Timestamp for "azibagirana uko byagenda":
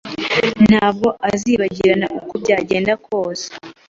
1.29-2.93